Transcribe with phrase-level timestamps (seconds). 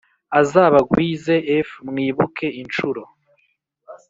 [0.39, 1.35] Azabagwize
[1.67, 3.03] f mwikube incuro